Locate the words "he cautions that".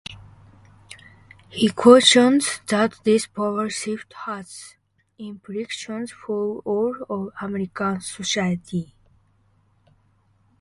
1.49-2.95